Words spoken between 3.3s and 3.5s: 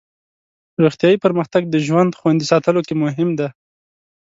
دی.